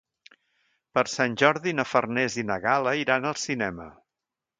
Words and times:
Per 0.97 1.01
Sant 1.15 1.35
Jordi 1.41 1.73
na 1.79 1.85
Farners 1.89 2.37
i 2.45 2.47
na 2.53 2.57
Gal·la 2.65 2.95
iran 3.01 3.29
al 3.33 3.37
cinema. 3.43 3.87